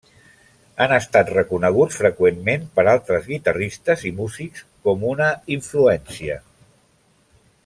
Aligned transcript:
Han 0.85 0.93
estat 0.95 1.27
reconeguts 1.33 1.97
freqüentment 1.99 2.65
per 2.79 2.87
altres 2.95 3.29
guitarristes 3.35 4.09
i 4.11 4.15
músics 4.23 4.67
com 4.89 5.07
una 5.15 5.31
influència. 5.61 6.43